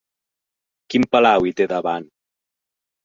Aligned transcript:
Quin 0.93 1.05
palau 1.17 1.45
hi 1.49 1.53
té 1.61 1.67
davant? 1.75 2.09